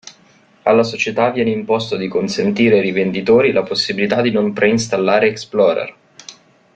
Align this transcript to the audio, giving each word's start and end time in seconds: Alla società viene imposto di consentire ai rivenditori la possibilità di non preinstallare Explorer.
Alla 0.63 0.81
società 0.81 1.29
viene 1.29 1.51
imposto 1.51 1.95
di 1.95 2.07
consentire 2.07 2.77
ai 2.77 2.81
rivenditori 2.81 3.51
la 3.51 3.61
possibilità 3.61 4.21
di 4.21 4.31
non 4.31 4.51
preinstallare 4.51 5.27
Explorer. 5.27 5.95